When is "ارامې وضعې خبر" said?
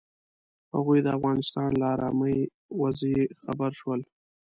1.93-3.71